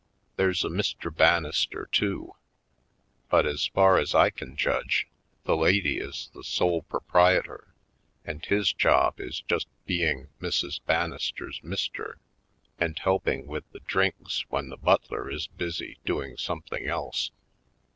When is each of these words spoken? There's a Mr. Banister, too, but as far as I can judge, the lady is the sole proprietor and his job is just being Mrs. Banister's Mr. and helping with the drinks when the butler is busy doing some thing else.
There's 0.35 0.65
a 0.65 0.67
Mr. 0.67 1.15
Banister, 1.15 1.85
too, 1.91 2.31
but 3.29 3.45
as 3.45 3.67
far 3.67 3.99
as 3.99 4.15
I 4.15 4.31
can 4.31 4.57
judge, 4.57 5.07
the 5.43 5.55
lady 5.55 5.99
is 5.99 6.31
the 6.33 6.43
sole 6.43 6.81
proprietor 6.81 7.75
and 8.25 8.43
his 8.43 8.73
job 8.73 9.19
is 9.19 9.41
just 9.41 9.67
being 9.85 10.29
Mrs. 10.41 10.79
Banister's 10.87 11.59
Mr. 11.59 12.15
and 12.79 12.97
helping 12.97 13.45
with 13.45 13.71
the 13.73 13.81
drinks 13.81 14.43
when 14.49 14.69
the 14.69 14.77
butler 14.77 15.29
is 15.29 15.45
busy 15.45 15.99
doing 16.03 16.35
some 16.35 16.63
thing 16.63 16.87
else. 16.87 17.29